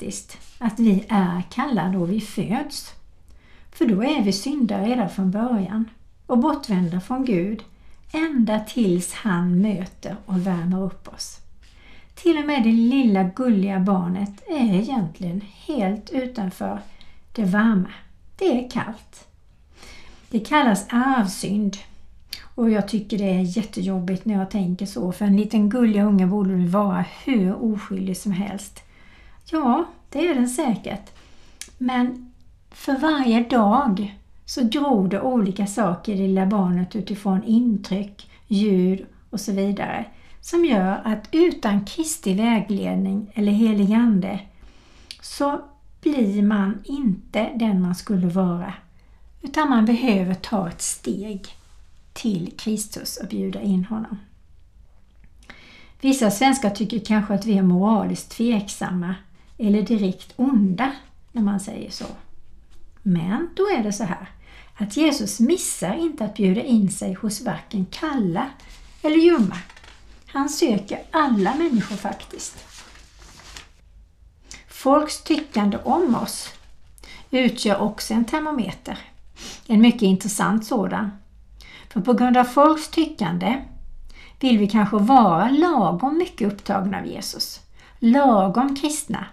faktiskt 0.02 0.38
att 0.58 0.80
vi 0.80 1.06
är 1.10 1.42
kallade 1.50 1.98
då 1.98 2.06
vi 2.06 2.22
föds. 2.22 2.94
För 3.72 3.86
då 3.86 4.04
är 4.04 4.22
vi 4.22 4.34
syndare 4.34 4.86
redan 4.86 5.10
från 5.10 5.32
början 5.32 5.90
och 6.28 6.38
bortvända 6.38 7.02
från 7.02 7.26
Gud 7.26 7.64
ända 8.12 8.60
tills 8.60 9.14
han 9.14 9.62
möter 9.62 10.16
och 10.26 10.48
värmer 10.48 10.84
upp 10.84 11.14
oss. 11.14 11.38
Till 12.16 12.38
och 12.38 12.46
med 12.46 12.64
det 12.64 12.72
lilla 12.72 13.24
gulliga 13.24 13.80
barnet 13.80 14.42
är 14.48 14.76
egentligen 14.76 15.42
helt 15.68 16.10
utanför 16.10 16.80
det 17.36 17.46
varma. 17.46 17.94
Det 18.38 18.66
är 18.66 18.70
kallt. 18.70 19.28
Det 20.30 20.40
kallas 20.40 20.86
arvsynd 20.90 21.78
och 22.56 22.70
jag 22.70 22.88
tycker 22.88 23.18
det 23.18 23.30
är 23.30 23.58
jättejobbigt 23.58 24.26
när 24.26 24.36
jag 24.40 24.52
tänker 24.52 24.86
så 24.86 25.12
för 25.12 25.26
en 25.26 25.38
liten 25.38 25.70
gullig 25.70 26.04
unge 26.04 26.28
borde 26.28 26.54
väl 26.54 26.68
vara 26.68 27.06
hur 27.26 27.64
oskyldig 27.64 28.18
som 28.18 28.32
helst. 28.32 28.84
Ja, 29.52 29.86
det 30.10 30.28
är 30.28 30.36
den 30.36 30.50
säkert. 30.50 31.12
Men 31.78 32.32
för 32.72 33.00
varje 33.00 33.44
dag 33.44 34.20
så 34.46 34.68
gror 34.68 35.08
det 35.08 35.22
olika 35.22 35.68
saker 35.68 36.14
i 36.14 36.18
det 36.18 36.28
lilla 36.28 36.46
barnet 36.46 36.96
utifrån 36.96 37.44
intryck, 37.44 38.30
ljud 38.48 39.06
och 39.30 39.40
så 39.40 39.52
vidare 39.52 40.06
som 40.42 40.66
gör 40.66 41.02
att 41.06 41.28
utan 41.32 41.86
Kristi 41.86 42.34
vägledning 42.34 43.32
eller 43.34 43.52
helig 43.52 43.94
Ande 43.94 44.40
så 45.22 45.62
blir 46.02 46.44
man 46.44 46.84
inte 46.84 47.50
den 47.56 47.82
man 47.82 47.96
skulle 47.96 48.28
vara 48.28 48.74
utan 49.42 49.70
man 49.70 49.86
behöver 49.86 50.34
ta 50.34 50.68
ett 50.70 50.82
steg 50.82 51.48
till 52.14 52.54
Kristus 52.58 53.18
och 53.18 53.28
bjuda 53.28 53.62
in 53.62 53.86
honom. 53.86 54.18
Vissa 56.02 56.32
svenskar 56.32 56.70
tycker 56.70 57.00
kanske 57.00 57.34
att 57.34 57.46
vi 57.46 57.58
är 57.58 57.64
moraliskt 57.64 58.32
tveksamma 58.32 59.16
eller 59.62 59.82
direkt 59.82 60.34
onda 60.36 60.92
när 61.32 61.42
man 61.42 61.60
säger 61.60 61.92
så. 61.92 62.06
Men 63.02 63.50
då 63.56 63.64
är 63.64 63.84
det 63.84 63.94
så 63.94 64.04
här 64.04 64.30
att 64.78 64.98
Jesus 64.98 65.40
missar 65.40 65.94
inte 65.94 66.26
att 66.26 66.36
bjuda 66.36 66.64
in 66.64 66.92
sig 66.92 67.14
hos 67.14 67.42
varken 67.42 67.86
kalla 67.86 68.50
eller 69.02 69.18
ljumma. 69.18 69.58
Han 70.28 70.50
söker 70.50 71.00
alla 71.12 71.56
människor 71.56 71.96
faktiskt. 71.96 72.66
Folks 74.68 75.24
tyckande 75.24 75.78
om 75.78 76.16
oss 76.16 76.50
utgör 77.32 77.82
också 77.82 78.14
en 78.14 78.26
termometer. 78.26 78.98
En 79.68 79.82
mycket 79.82 80.02
intressant 80.02 80.66
sådan. 80.66 81.12
För 81.90 82.02
på 82.02 82.14
grund 82.14 82.38
av 82.38 82.44
folks 82.44 82.90
tyckande 82.90 83.62
vill 84.40 84.58
vi 84.58 84.68
kanske 84.68 84.98
vara 84.98 85.50
lagom 85.50 86.18
mycket 86.18 86.54
upptagna 86.54 87.00
av 87.00 87.06
Jesus. 87.06 87.60
Lagom 88.00 88.76
kristna. 88.76 89.26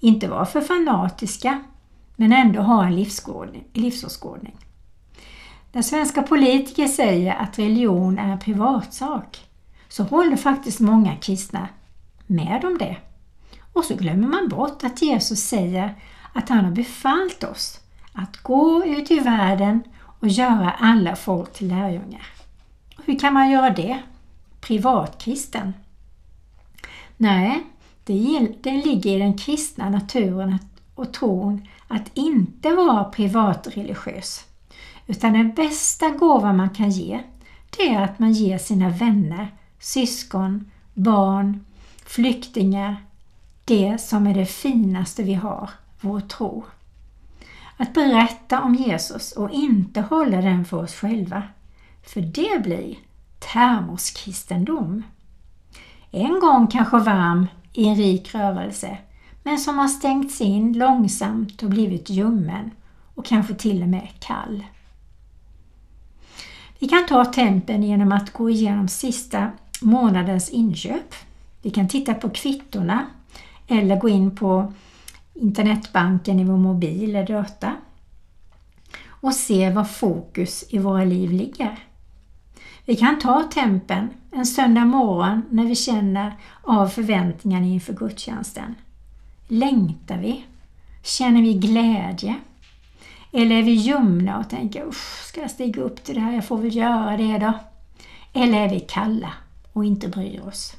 Inte 0.00 0.28
vara 0.28 0.46
för 0.46 0.60
fanatiska 0.60 1.64
men 2.16 2.32
ändå 2.32 2.62
ha 2.62 2.86
en 2.86 2.96
livsåskådning. 3.72 4.56
När 5.72 5.82
svenska 5.82 6.22
politiker 6.22 6.88
säger 6.88 7.34
att 7.34 7.58
religion 7.58 8.18
är 8.18 8.32
en 8.32 8.38
privatsak 8.38 9.48
så 9.88 10.02
håller 10.02 10.36
faktiskt 10.36 10.80
många 10.80 11.16
kristna 11.16 11.68
med 12.26 12.64
om 12.64 12.78
det. 12.78 12.96
Och 13.72 13.84
så 13.84 13.94
glömmer 13.94 14.28
man 14.28 14.48
bort 14.48 14.84
att 14.84 15.02
Jesus 15.02 15.40
säger 15.40 15.94
att 16.32 16.48
han 16.48 16.64
har 16.64 16.72
befallt 16.72 17.44
oss 17.44 17.80
att 18.12 18.36
gå 18.36 18.84
ut 18.86 19.10
i 19.10 19.18
världen 19.18 19.82
och 20.20 20.28
göra 20.28 20.70
alla 20.70 21.16
folk 21.16 21.52
till 21.52 21.68
lärjungar. 21.68 22.26
Hur 23.04 23.18
kan 23.18 23.34
man 23.34 23.50
göra 23.50 23.70
det? 23.70 23.98
Privatkristen? 24.60 25.74
Nej, 27.16 27.64
det, 28.62 28.70
ligger 28.84 29.16
i 29.16 29.18
den 29.18 29.38
kristna 29.38 29.90
naturen 29.90 30.58
och 30.94 31.12
tron 31.12 31.68
att 31.88 32.10
inte 32.14 32.70
vara 32.70 33.04
privatreligiös. 33.04 34.44
Utan 35.06 35.32
den 35.32 35.54
bästa 35.54 36.10
gåva 36.10 36.52
man 36.52 36.70
kan 36.70 36.90
ge, 36.90 37.20
det 37.76 37.88
är 37.88 38.02
att 38.02 38.18
man 38.18 38.32
ger 38.32 38.58
sina 38.58 38.88
vänner, 38.88 39.48
syskon, 39.78 40.70
barn, 40.94 41.64
flyktingar, 42.06 42.96
det 43.64 43.98
som 44.00 44.26
är 44.26 44.34
det 44.34 44.46
finaste 44.46 45.22
vi 45.22 45.34
har, 45.34 45.70
vår 46.00 46.20
tro. 46.20 46.64
Att 47.76 47.94
berätta 47.94 48.62
om 48.62 48.74
Jesus 48.74 49.32
och 49.32 49.50
inte 49.50 50.00
hålla 50.00 50.40
den 50.40 50.64
för 50.64 50.82
oss 50.82 50.94
själva, 50.94 51.42
för 52.02 52.20
det 52.20 52.62
blir 52.62 52.98
termoskristendom. 53.38 55.02
En 56.10 56.40
gång 56.40 56.66
kanske 56.66 56.98
varm 56.98 57.46
i 57.78 57.86
en 57.86 57.96
rik 57.96 58.34
rörelse, 58.34 58.98
men 59.42 59.58
som 59.58 59.78
har 59.78 59.88
stängts 59.88 60.40
in 60.40 60.72
långsamt 60.72 61.62
och 61.62 61.70
blivit 61.70 62.10
ljummen 62.10 62.70
och 63.14 63.26
kanske 63.26 63.54
till 63.54 63.82
och 63.82 63.88
med 63.88 64.08
kall. 64.18 64.64
Vi 66.78 66.88
kan 66.88 67.06
ta 67.06 67.24
tempen 67.24 67.82
genom 67.82 68.12
att 68.12 68.32
gå 68.32 68.50
igenom 68.50 68.88
sista 68.88 69.50
månadens 69.80 70.50
inköp. 70.50 71.14
Vi 71.62 71.70
kan 71.70 71.88
titta 71.88 72.14
på 72.14 72.30
kvittorna 72.30 73.06
eller 73.68 74.00
gå 74.00 74.08
in 74.08 74.36
på 74.36 74.72
internetbanken 75.34 76.40
i 76.40 76.44
vår 76.44 76.56
mobil 76.56 77.16
eller 77.16 77.26
data 77.26 77.74
och 79.06 79.34
se 79.34 79.70
var 79.70 79.84
fokus 79.84 80.64
i 80.68 80.78
våra 80.78 81.04
liv 81.04 81.30
ligger. 81.32 81.87
Vi 82.88 82.96
kan 82.96 83.18
ta 83.18 83.42
tempen 83.42 84.10
en 84.30 84.46
söndag 84.46 84.84
morgon 84.84 85.42
när 85.50 85.64
vi 85.64 85.74
känner 85.74 86.36
av 86.62 86.88
förväntningarna 86.88 87.66
inför 87.66 87.92
gudstjänsten. 87.92 88.74
Längtar 89.48 90.18
vi? 90.18 90.44
Känner 91.02 91.42
vi 91.42 91.54
glädje? 91.54 92.34
Eller 93.32 93.56
är 93.56 93.62
vi 93.62 93.70
ljumna 93.72 94.38
och 94.38 94.50
tänker 94.50 94.84
ska 95.28 95.40
jag 95.40 95.50
stiga 95.50 95.82
upp 95.82 96.04
till 96.04 96.14
det 96.14 96.20
här? 96.20 96.34
Jag 96.34 96.44
får 96.44 96.58
väl 96.58 96.76
göra 96.76 97.16
det 97.16 97.38
då. 97.38 97.52
Eller 98.32 98.58
är 98.64 98.68
vi 98.68 98.80
kalla 98.80 99.32
och 99.72 99.84
inte 99.84 100.08
bryr 100.08 100.40
oss? 100.46 100.72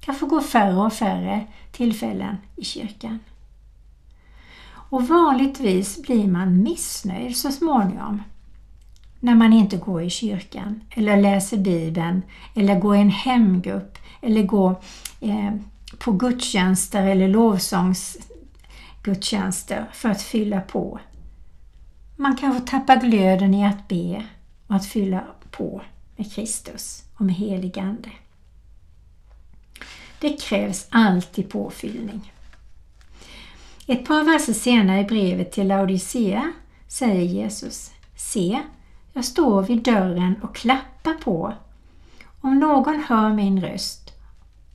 Kanske 0.00 0.26
går 0.26 0.40
färre 0.40 0.76
och 0.76 0.92
färre 0.92 1.46
tillfällen 1.72 2.36
i 2.56 2.64
kyrkan. 2.64 3.18
Och 4.72 5.08
vanligtvis 5.08 6.02
blir 6.02 6.26
man 6.28 6.62
missnöjd 6.62 7.36
så 7.36 7.52
småningom 7.52 8.22
när 9.22 9.34
man 9.34 9.52
inte 9.52 9.76
går 9.76 10.02
i 10.02 10.10
kyrkan 10.10 10.80
eller 10.90 11.16
läser 11.16 11.56
Bibeln 11.56 12.22
eller 12.54 12.80
går 12.80 12.96
i 12.96 13.00
en 13.00 13.10
hemgrupp 13.10 13.98
eller 14.20 14.42
går 14.42 14.76
eh, 15.20 15.54
på 15.98 16.12
gudstjänster 16.12 17.06
eller 17.06 17.28
lovsångsgudstjänster 17.28 19.86
för 19.92 20.08
att 20.08 20.22
fylla 20.22 20.60
på. 20.60 21.00
Man 22.16 22.36
kanske 22.36 22.70
tappar 22.70 22.96
glöden 22.96 23.54
i 23.54 23.66
att 23.66 23.88
be 23.88 24.24
och 24.66 24.76
att 24.76 24.86
fylla 24.86 25.24
på 25.50 25.82
med 26.16 26.32
Kristus 26.32 27.02
och 27.14 27.24
med 27.24 27.34
helig 27.34 27.78
Ande. 27.78 28.10
Det 30.20 30.40
krävs 30.40 30.86
alltid 30.90 31.50
påfyllning. 31.50 32.32
Ett 33.86 34.06
par 34.06 34.24
verser 34.24 34.52
senare 34.52 35.00
i 35.00 35.04
brevet 35.04 35.52
till 35.52 35.68
Laodicea 35.68 36.52
säger 36.88 37.22
Jesus 37.22 37.90
Se, 38.16 38.62
jag 39.12 39.24
står 39.24 39.62
vid 39.62 39.82
dörren 39.82 40.34
och 40.42 40.54
klappar 40.54 41.14
på. 41.14 41.54
Om 42.40 42.58
någon 42.58 43.02
hör 43.08 43.32
min 43.32 43.60
röst 43.60 44.12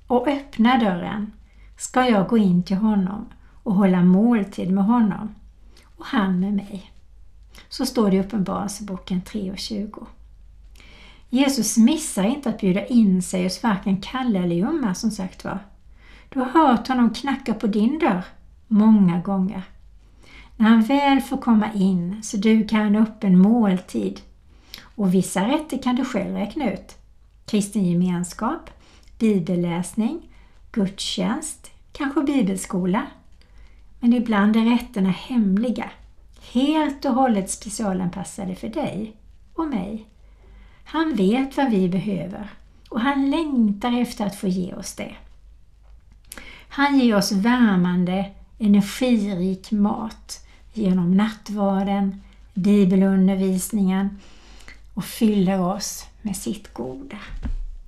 och 0.08 0.28
öppnar 0.28 0.80
dörren 0.80 1.32
ska 1.78 2.10
jag 2.10 2.28
gå 2.28 2.38
in 2.38 2.64
till 2.64 2.78
honom 2.78 3.26
och 3.64 3.74
hålla 3.74 4.04
måltid 4.04 4.72
med 4.72 4.86
honom 4.86 5.36
och 5.98 6.06
han 6.06 6.40
med 6.40 6.54
mig. 6.54 6.92
Så 7.70 7.86
står 7.86 8.10
det 8.10 8.16
i 8.16 8.20
Uppenbarelseboken 8.20 9.22
3.20. 9.22 10.06
Jesus 11.30 11.78
missar 11.78 12.24
inte 12.24 12.50
att 12.50 12.60
bjuda 12.60 12.86
in 12.86 13.22
sig 13.22 13.44
hos 13.44 13.64
varken 13.64 14.02
Kalle 14.02 14.40
eller 14.40 14.56
Jumma 14.56 14.94
som 14.94 15.12
sagt 15.12 15.44
var. 15.44 15.60
Du 16.30 16.40
har 16.40 16.46
hört 16.46 16.88
honom 16.88 17.14
knacka 17.14 17.54
på 17.54 17.68
din 17.68 18.00
dörr 18.00 18.26
många 18.68 19.20
gånger. 19.20 19.64
När 20.60 20.70
han 20.70 20.82
väl 20.82 21.22
får 21.22 21.38
komma 21.38 21.74
in 21.74 22.24
så 22.24 22.38
dukar 22.38 22.78
han 22.78 22.96
upp 22.96 23.24
en 23.24 23.40
måltid 23.40 24.22
och 24.96 25.14
vissa 25.14 25.48
rätter 25.48 25.84
kan 25.84 25.96
du 25.96 26.06
själv 26.06 26.36
räkna 26.36 26.74
ut. 26.74 26.98
Kristen 27.46 27.86
gemenskap, 27.86 28.70
bibelläsning, 29.20 30.22
gudstjänst, 30.72 31.72
kanske 31.92 32.22
bibelskola. 32.22 33.08
Men 34.00 34.14
ibland 34.14 34.56
är 34.56 34.66
rätterna 34.66 35.10
hemliga, 35.10 35.90
helt 36.54 37.06
och 37.06 37.14
hållet 37.14 37.50
specialanpassade 37.50 38.56
för 38.56 38.68
dig 38.68 39.16
och 39.54 39.68
mig. 39.68 40.06
Han 40.84 41.16
vet 41.16 41.58
vad 41.58 41.72
vi 41.72 41.90
behöver 41.90 42.50
och 42.90 43.02
han 43.02 43.30
längtar 43.30 44.02
efter 44.02 44.26
att 44.26 44.36
få 44.36 44.48
ge 44.48 44.74
oss 44.74 44.96
det. 44.96 45.16
Han 46.70 47.00
ger 47.00 47.16
oss 47.16 47.32
värmande, 47.32 48.32
energirik 48.60 49.72
mat 49.72 50.47
genom 50.78 51.12
nattvarden, 51.12 52.22
bibelundervisningen 52.54 54.20
och 54.94 55.06
fyller 55.06 55.62
oss 55.62 56.06
med 56.22 56.38
sitt 56.38 56.74
goda. 56.74 57.18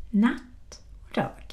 Natt 0.09 0.81
och 1.09 1.15
dag. 1.15 1.48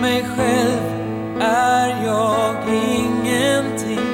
Mig 0.00 0.24
själv 0.36 1.40
är 1.40 2.04
jag 2.04 2.56
ingenting. 2.74 4.06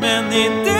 Men 0.00 0.32
i 0.32 0.77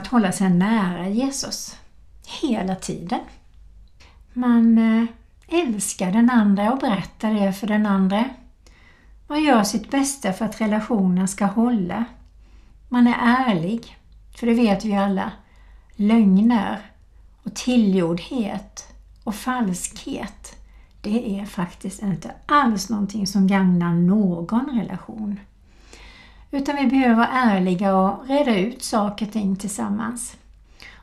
att 0.00 0.06
hålla 0.06 0.32
sig 0.32 0.50
nära 0.50 1.08
Jesus 1.08 1.76
hela 2.42 2.74
tiden. 2.74 3.20
Man 4.32 4.78
eh, 4.78 5.06
älskar 5.48 6.12
den 6.12 6.30
andra 6.30 6.72
och 6.72 6.78
berättar 6.78 7.34
det 7.34 7.52
för 7.52 7.66
den 7.66 7.86
andra. 7.86 8.24
Man 9.26 9.42
gör 9.42 9.62
sitt 9.62 9.90
bästa 9.90 10.32
för 10.32 10.44
att 10.44 10.60
relationen 10.60 11.28
ska 11.28 11.44
hålla. 11.44 12.04
Man 12.88 13.06
är 13.06 13.16
ärlig, 13.20 13.96
för 14.36 14.46
det 14.46 14.54
vet 14.54 14.84
vi 14.84 14.94
alla. 14.94 15.32
Lögner 15.96 16.78
och 17.42 17.54
tillgjordhet 17.54 18.94
och 19.24 19.34
falskhet, 19.34 20.56
det 21.00 21.40
är 21.40 21.44
faktiskt 21.44 22.02
inte 22.02 22.30
alls 22.46 22.90
någonting 22.90 23.26
som 23.26 23.46
gagnar 23.46 23.94
någon 23.94 24.80
relation. 24.80 25.40
Utan 26.50 26.76
vi 26.76 26.86
behöver 26.86 27.14
vara 27.14 27.28
ärliga 27.28 27.96
och 27.96 28.28
reda 28.28 28.56
ut 28.58 28.82
saker 28.82 29.26
och 29.26 29.32
ting 29.32 29.56
tillsammans. 29.56 30.36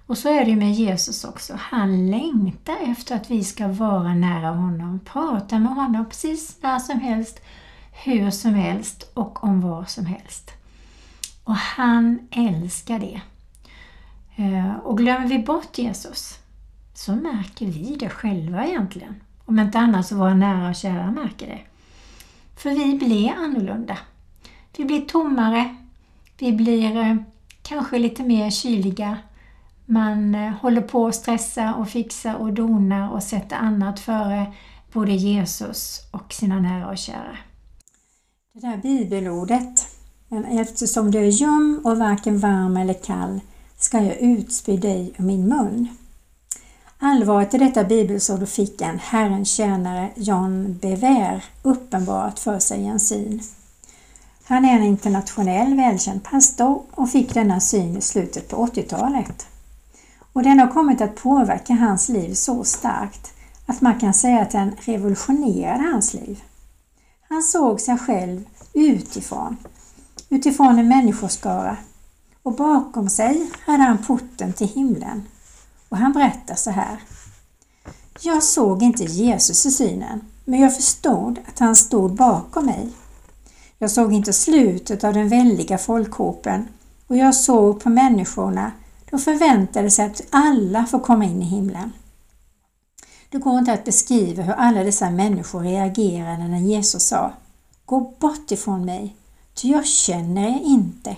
Och 0.08 0.18
så 0.18 0.30
är 0.30 0.46
det 0.46 0.50
ju 0.50 0.56
med 0.56 0.74
Jesus 0.74 1.24
också. 1.24 1.54
Han 1.60 2.12
längtar 2.12 2.78
efter 2.82 3.16
att 3.16 3.32
vi 3.32 3.44
ska 3.44 3.68
vara 3.68 4.14
nära 4.14 4.50
honom, 4.50 5.00
prata 5.00 5.60
med 5.60 5.76
honom 5.76 6.06
precis 6.10 6.58
när 6.62 6.80
som 6.80 7.00
helst, 7.00 7.40
hur 8.04 8.32
som 8.32 8.54
helst 8.54 9.12
och 9.14 9.44
om 9.44 9.62
vad 9.62 9.90
som 9.90 10.06
helst. 10.06 10.52
Och 11.44 11.56
han 11.56 12.28
älskar 12.32 13.00
det. 13.00 13.22
Eh, 14.36 14.76
och 14.76 14.98
glömmer 14.98 15.28
vi 15.28 15.40
bort 15.40 15.78
Jesus 15.78 16.40
så 16.94 17.16
märker 17.16 17.66
vi 17.66 17.96
det 18.00 18.10
själva 18.10 18.66
egentligen. 18.66 19.16
Om 19.46 19.60
inte 19.60 19.80
annat 19.80 20.08
så 20.08 20.16
våra 20.16 20.34
nära 20.34 20.70
och 20.70 20.76
kära 20.76 21.12
märker 21.12 21.48
det. 21.48 21.60
För 22.56 22.70
vi 22.70 22.98
blir 22.98 23.34
annorlunda. 23.34 23.98
Vi 24.78 24.86
blir 24.86 25.02
tommare. 25.02 25.76
Vi 26.40 26.54
blir 26.54 26.98
eh, 26.98 27.16
kanske 27.62 28.00
lite 28.00 28.24
mer 28.24 28.50
kyliga. 28.50 29.18
Man 29.86 30.36
eh, 30.36 30.52
håller 30.52 30.82
på 30.82 31.08
att 31.08 31.16
stressa 31.16 31.76
och 31.76 31.90
fixa 31.90 32.36
och 32.36 32.54
dona 32.54 33.12
och 33.12 33.24
sätta 33.24 33.56
annat 33.56 34.00
före 34.00 34.54
både 34.94 35.12
Jesus 35.12 36.02
och 36.12 36.34
sina 36.34 36.60
nära 36.60 36.90
och 36.90 36.98
kära. 36.98 37.38
Det 38.54 38.60
där 38.60 38.78
bibelordet, 38.78 39.88
men 40.28 40.46
eftersom 40.46 41.12
du 41.12 41.20
är 41.20 41.32
ljum 41.32 41.82
och 41.84 41.98
varken 41.98 42.40
varm 42.40 42.78
eller 42.78 42.94
kall 42.94 43.40
ska 43.78 43.98
jag 43.98 44.18
utspy 44.18 44.78
dig 44.78 45.14
ur 45.18 45.24
min 45.24 45.48
mun. 45.48 45.88
Allvaret 47.00 47.54
i 47.54 47.58
detta 47.58 47.84
bibelsord 47.84 48.48
fick 48.48 48.82
en 48.82 49.00
Herrens 49.00 49.56
tjänare 49.56 50.10
John 50.16 50.78
Bever 50.82 51.46
uppenbarat 51.64 52.40
för 52.40 52.60
sig 52.60 52.82
i 52.82 52.86
en 52.86 53.00
syn. 53.00 53.42
Han 54.50 54.66
är 54.66 54.76
en 54.76 54.84
internationell 54.84 55.76
välkänd 55.76 56.24
pastor 56.24 56.84
och 56.92 57.10
fick 57.10 57.34
denna 57.34 57.60
syn 57.60 57.98
i 57.98 58.02
slutet 58.02 58.50
på 58.50 58.66
80-talet. 58.66 59.48
Och 60.34 60.44
den 60.44 60.60
har 60.60 60.68
kommit 60.68 61.02
att 61.02 61.16
påverka 61.16 61.74
hans 61.74 62.10
liv 62.10 62.34
så 62.34 62.64
starkt 62.64 63.34
att 63.66 63.82
man 63.82 64.00
kan 64.00 64.14
säga 64.14 64.42
att 64.42 64.52
den 64.52 64.76
revolutionerade 64.80 65.84
hans 65.84 66.14
liv. 66.14 66.44
Han 67.30 67.44
såg 67.44 67.82
sig 67.82 67.98
själv 67.98 68.44
utifrån, 68.74 69.58
utifrån 70.30 70.80
en 70.80 70.88
människoskara 70.88 71.78
och 72.44 72.56
bakom 72.56 73.10
sig 73.10 73.52
hade 73.66 73.84
han 73.84 73.98
porten 73.98 74.54
till 74.54 74.68
himlen. 74.68 75.24
Och 75.90 75.98
han 75.98 76.14
berättar 76.14 76.56
så 76.56 76.72
här. 76.72 76.98
Jag 78.22 78.44
såg 78.44 78.84
inte 78.84 79.04
Jesus 79.04 79.66
i 79.66 79.72
synen, 79.72 80.22
men 80.46 80.60
jag 80.60 80.76
förstod 80.76 81.40
att 81.48 81.60
han 81.60 81.76
stod 81.76 82.16
bakom 82.16 82.66
mig. 82.66 82.90
Jag 83.80 83.92
såg 83.92 84.14
inte 84.14 84.34
slutet 84.34 85.04
av 85.04 85.14
den 85.14 85.30
väldiga 85.30 85.78
folkhopen 85.78 86.68
och 87.08 87.18
jag 87.18 87.36
såg 87.36 87.84
på 87.84 87.90
människorna 87.90 88.72
de 89.10 89.20
förväntade 89.20 89.92
sig 89.92 90.06
att 90.06 90.22
alla 90.30 90.86
får 90.86 91.00
komma 91.00 91.26
in 91.26 91.42
i 91.42 91.46
himlen. 91.46 91.94
Det 93.30 93.38
går 93.38 93.60
inte 93.60 93.74
att 93.74 93.86
beskriva 93.86 94.44
hur 94.44 94.54
alla 94.54 94.84
dessa 94.84 95.10
människor 95.10 95.60
reagerade 95.60 96.48
när 96.48 96.60
Jesus 96.60 97.04
sa 97.04 97.34
Gå 97.86 98.14
bort 98.20 98.52
ifrån 98.52 98.86
mig, 98.86 99.16
ty 99.54 99.68
jag 99.68 99.86
känner 99.86 100.48
er 100.48 100.62
inte. 100.64 101.18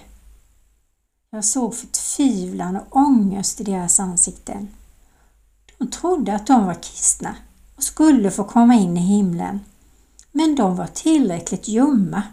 Jag 1.31 1.45
såg 1.45 1.75
förtvivlan 1.75 2.75
och 2.75 2.95
ångest 2.95 3.61
i 3.61 3.63
deras 3.63 3.99
ansikten. 3.99 4.67
De 5.77 5.91
trodde 5.91 6.35
att 6.35 6.47
de 6.47 6.65
var 6.65 6.73
kristna 6.73 7.35
och 7.75 7.83
skulle 7.83 8.31
få 8.31 8.43
komma 8.43 8.75
in 8.75 8.97
i 8.97 9.01
himlen. 9.01 9.59
Men 10.31 10.55
de 10.55 10.75
var 10.75 10.87
tillräckligt 10.87 11.67
ljumma 11.67 12.23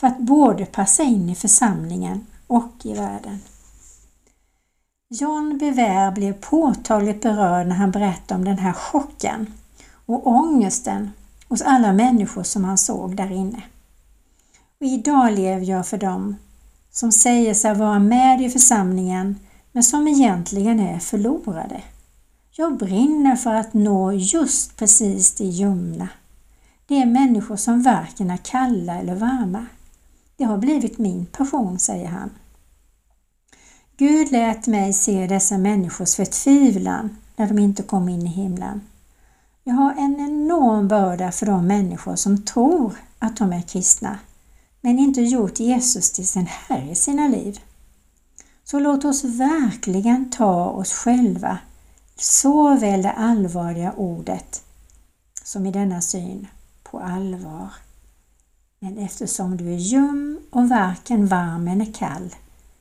för 0.00 0.06
att 0.06 0.18
både 0.18 0.66
passa 0.66 1.02
in 1.02 1.30
i 1.30 1.34
församlingen 1.34 2.26
och 2.46 2.72
i 2.82 2.94
världen. 2.94 3.40
John 5.08 5.58
Bevere 5.58 6.12
blev 6.12 6.32
påtagligt 6.32 7.22
berörd 7.22 7.66
när 7.66 7.74
han 7.74 7.90
berättade 7.90 8.38
om 8.38 8.44
den 8.44 8.58
här 8.58 8.72
chocken 8.72 9.52
och 10.06 10.26
ångesten 10.26 11.10
hos 11.48 11.62
alla 11.62 11.92
människor 11.92 12.42
som 12.42 12.64
han 12.64 12.78
såg 12.78 13.16
där 13.16 13.32
inne. 13.32 13.62
Och 14.80 14.86
idag 14.86 15.32
lever 15.32 15.66
jag 15.66 15.86
för 15.86 15.98
dem 15.98 16.36
som 16.90 17.12
säger 17.12 17.54
sig 17.54 17.74
vara 17.74 17.98
med 17.98 18.40
i 18.40 18.50
församlingen 18.50 19.38
men 19.72 19.82
som 19.82 20.08
egentligen 20.08 20.80
är 20.80 20.98
förlorade. 20.98 21.82
Jag 22.50 22.76
brinner 22.76 23.36
för 23.36 23.54
att 23.54 23.74
nå 23.74 24.12
just 24.12 24.76
precis 24.76 25.34
de 25.34 25.44
ljumna. 25.44 26.08
Det 26.86 27.02
är 27.02 27.06
människor 27.06 27.56
som 27.56 27.82
varken 27.82 28.30
är 28.30 28.36
kalla 28.36 28.98
eller 28.98 29.14
varma. 29.14 29.66
Det 30.40 30.46
har 30.46 30.58
blivit 30.58 30.98
min 30.98 31.26
passion, 31.26 31.78
säger 31.78 32.08
han. 32.08 32.30
Gud 33.96 34.32
lät 34.32 34.66
mig 34.66 34.92
se 34.92 35.26
dessa 35.26 35.58
människors 35.58 36.14
förtvivlan 36.14 37.16
när 37.36 37.46
de 37.46 37.58
inte 37.58 37.82
kom 37.82 38.08
in 38.08 38.26
i 38.26 38.30
himlen. 38.30 38.80
Jag 39.64 39.74
har 39.74 39.92
en 39.92 40.20
enorm 40.20 40.88
börda 40.88 41.32
för 41.32 41.46
de 41.46 41.66
människor 41.66 42.16
som 42.16 42.44
tror 42.44 42.94
att 43.18 43.36
de 43.36 43.52
är 43.52 43.62
kristna 43.62 44.18
men 44.80 44.98
inte 44.98 45.20
gjort 45.20 45.60
Jesus 45.60 46.12
till 46.12 46.28
sin 46.28 46.46
Herre 46.46 46.90
i 46.90 46.94
sina 46.94 47.28
liv. 47.28 47.60
Så 48.64 48.78
låt 48.78 49.04
oss 49.04 49.24
verkligen 49.24 50.30
ta 50.30 50.64
oss 50.64 50.92
själva, 50.92 51.58
såväl 52.16 53.02
det 53.02 53.12
allvarliga 53.12 53.92
ordet 53.92 54.62
som 55.44 55.66
i 55.66 55.70
denna 55.70 56.00
syn, 56.00 56.46
på 56.82 56.98
allvar. 56.98 57.70
Men 58.82 58.98
eftersom 58.98 59.56
du 59.56 59.72
är 59.72 59.78
ljum 59.78 60.40
och 60.50 60.68
varken 60.68 61.26
varm 61.26 61.68
eller 61.68 61.92
kall 61.92 62.34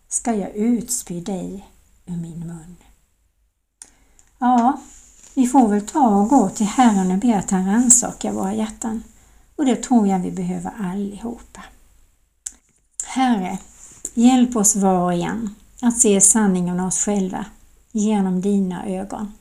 ska 0.08 0.34
jag 0.34 0.56
utspy 0.56 1.22
dig 1.22 1.68
ur 2.06 2.16
min 2.16 2.48
mun. 2.48 2.76
Ja, 4.40 4.82
vi 5.34 5.48
får 5.48 5.68
väl 5.68 5.88
ta 5.88 6.08
och 6.08 6.30
gå 6.30 6.50
till 6.50 6.66
Herren 6.66 7.12
och 7.12 7.18
be 7.18 7.38
att 7.38 7.52
han 7.52 7.68
rannsakar 7.68 8.32
våra 8.32 8.54
hjärtan. 8.54 9.04
Och 9.56 9.66
det 9.66 9.84
tror 9.84 10.08
jag 10.08 10.20
vi 10.20 10.32
behöver 10.32 10.72
allihopa. 10.80 11.64
Herre, 13.06 13.58
hjälp 14.14 14.56
oss 14.56 14.76
var 14.76 15.04
och 15.04 15.14
en 15.14 15.56
att 15.82 16.00
se 16.00 16.22
sanningen 16.22 16.80
om 16.80 16.88
oss 16.88 17.00
själva 17.06 17.46
genom 17.92 18.42
dina 18.42 18.86
ögon. 18.86 19.34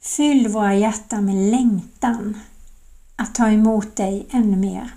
Fyll 0.00 0.48
våra 0.48 0.74
hjärtan 0.74 1.24
med 1.24 1.50
längtan 1.50 2.40
att 3.16 3.34
ta 3.34 3.48
emot 3.48 3.96
dig 3.96 4.26
ännu 4.30 4.56
mer. 4.56 4.90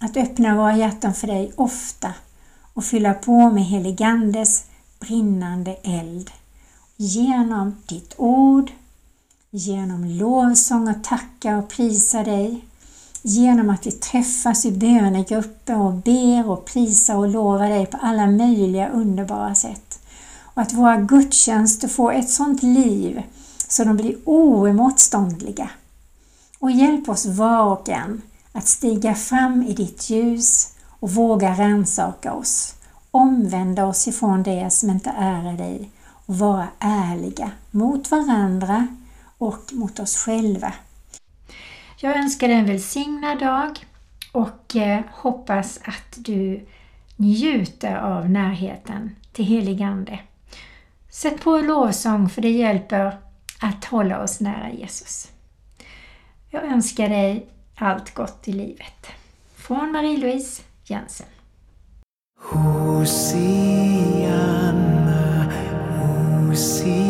Att 0.00 0.16
öppna 0.16 0.56
våra 0.56 0.76
hjärtan 0.76 1.14
för 1.14 1.26
dig 1.26 1.52
ofta 1.56 2.14
och 2.74 2.84
fylla 2.84 3.14
på 3.14 3.50
med 3.50 3.64
heligandes 3.64 4.64
brinnande 5.00 5.76
eld. 5.82 6.30
Genom 6.96 7.76
ditt 7.86 8.14
ord, 8.16 8.70
genom 9.50 10.04
lovsång 10.04 10.88
och 10.88 11.04
tacka 11.04 11.58
och 11.58 11.68
prisa 11.68 12.22
dig, 12.22 12.64
genom 13.22 13.70
att 13.70 13.86
vi 13.86 13.90
träffas 13.90 14.64
i 14.64 14.72
bönegrupper 14.72 15.78
och 15.78 15.92
ber 15.92 16.50
och 16.50 16.64
prisar 16.64 17.16
och 17.16 17.28
lovar 17.28 17.68
dig 17.68 17.86
på 17.86 17.98
alla 18.02 18.26
möjliga 18.26 18.88
underbara 18.88 19.54
sätt. 19.54 19.98
Och 20.40 20.62
att 20.62 20.72
våra 20.72 20.96
gudstjänster 20.96 21.88
får 21.88 22.12
ett 22.12 22.30
sådant 22.30 22.62
liv 22.62 23.22
så 23.68 23.84
de 23.84 23.96
blir 23.96 24.16
oemotståndliga. 24.24 25.70
Och 26.58 26.70
hjälp 26.70 27.08
oss 27.08 27.26
var 27.26 27.64
och 27.64 27.88
en 27.88 28.22
att 28.56 28.66
stiga 28.66 29.14
fram 29.14 29.62
i 29.62 29.72
ditt 29.72 30.10
ljus 30.10 30.76
och 30.88 31.10
våga 31.10 31.54
rannsaka 31.54 32.32
oss, 32.32 32.74
omvända 33.10 33.86
oss 33.86 34.08
ifrån 34.08 34.42
det 34.42 34.72
som 34.72 34.90
inte 34.90 35.10
är 35.10 35.52
dig 35.52 35.90
och 36.26 36.38
vara 36.38 36.68
ärliga 36.78 37.50
mot 37.70 38.10
varandra 38.10 38.86
och 39.38 39.62
mot 39.72 39.98
oss 39.98 40.16
själva. 40.16 40.72
Jag 41.96 42.16
önskar 42.16 42.48
dig 42.48 42.56
en 42.56 42.66
välsignad 42.66 43.38
dag 43.38 43.86
och 44.32 44.76
eh, 44.76 45.04
hoppas 45.12 45.80
att 45.84 46.16
du 46.16 46.66
njuter 47.16 47.96
av 47.96 48.30
närheten 48.30 49.16
till 49.32 49.44
heligande. 49.44 50.18
Sätt 51.10 51.40
på 51.40 51.58
lovsång 51.58 52.28
för 52.28 52.42
det 52.42 52.50
hjälper 52.50 53.18
att 53.60 53.84
hålla 53.84 54.22
oss 54.22 54.40
nära 54.40 54.70
Jesus. 54.70 55.28
Jag 56.50 56.64
önskar 56.64 57.08
dig 57.08 57.46
allt 57.78 58.14
gott 58.14 58.48
i 58.48 58.52
livet. 58.52 59.06
Från 59.56 59.92
Marie-Louise 59.92 60.62
Jensen. 60.84 61.26
Hosianna, 62.40 63.52
Hosianna 65.90 67.05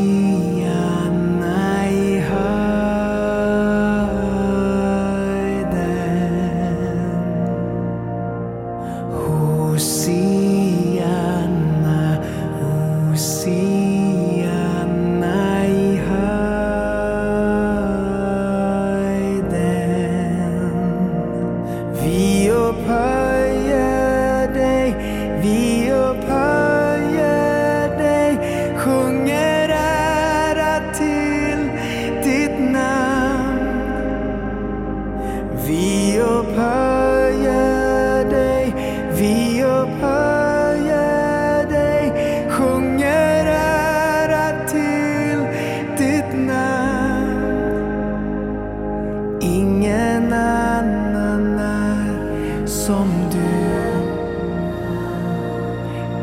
Ingen 49.86 50.32
annan 50.32 51.58
är 51.58 52.66
som 52.66 53.08
du. 53.32 53.38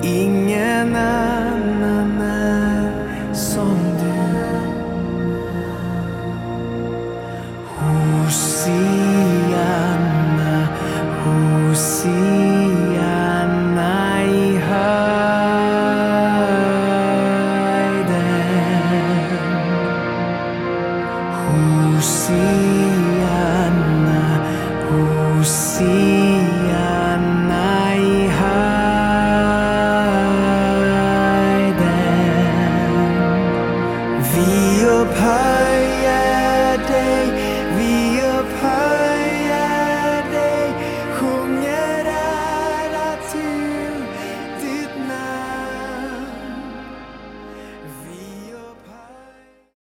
Ingen 0.07 0.95
annan 0.95 1.32